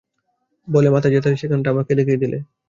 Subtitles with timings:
[0.67, 2.37] বলে মাথায় যেখানে লেগেছিল সেইখানটা আমাকে দেখিয়ে দিলে।